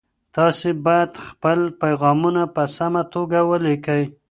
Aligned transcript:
تاسي 0.35 0.71
باید 0.85 1.11
خپل 1.27 1.59
پیغامونه 1.81 2.41
په 2.55 2.63
سمه 2.77 3.03
توګه 3.13 3.39
ولیکئ. 3.51 4.03